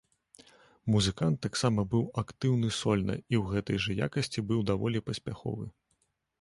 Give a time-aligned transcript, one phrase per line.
[0.95, 5.65] Музыкант таксама быў актыўны сольна і ў гэтай жа якасці быў даволі паспяховы.